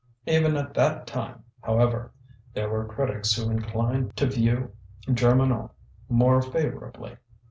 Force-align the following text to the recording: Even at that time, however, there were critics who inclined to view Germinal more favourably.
Even 0.25 0.57
at 0.57 0.73
that 0.73 1.05
time, 1.05 1.43
however, 1.63 2.11
there 2.55 2.71
were 2.71 2.87
critics 2.87 3.33
who 3.33 3.51
inclined 3.51 4.17
to 4.17 4.25
view 4.25 4.71
Germinal 5.13 5.75
more 6.09 6.41
favourably. 6.41 7.17